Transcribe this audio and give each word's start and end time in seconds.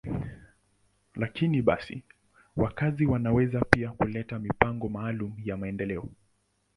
Lakini 1.15 1.61
basi, 1.61 2.03
wakazi 2.55 3.05
wanaweza 3.05 3.61
pia 3.69 3.91
kuleta 3.91 4.39
mipango 4.39 4.89
maalum 4.89 5.33
ya 5.45 5.57
maendeleo. 5.57 6.09